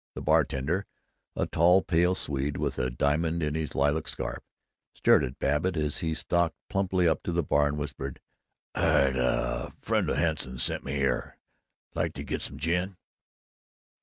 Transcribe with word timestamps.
The 0.15 0.21
bartender, 0.23 0.87
a 1.35 1.45
tall 1.45 1.83
pale 1.83 2.15
Swede 2.15 2.57
with 2.57 2.79
a 2.79 2.89
diamond 2.89 3.43
in 3.43 3.53
his 3.53 3.75
lilac 3.75 4.07
scarf, 4.07 4.39
stared 4.95 5.23
at 5.23 5.37
Babbitt 5.37 5.77
as 5.77 5.99
he 5.99 6.15
stalked 6.15 6.55
plumply 6.69 7.07
up 7.07 7.21
to 7.21 7.31
the 7.31 7.43
bar 7.43 7.67
and 7.67 7.77
whispered, 7.77 8.19
"I'd, 8.73 9.15
uh 9.15 9.69
Friend 9.79 10.09
of 10.09 10.17
Hanson's 10.17 10.63
sent 10.63 10.83
me 10.83 10.93
here. 10.93 11.37
Like 11.93 12.13
to 12.13 12.23
get 12.23 12.41
some 12.41 12.57
gin." 12.57 12.97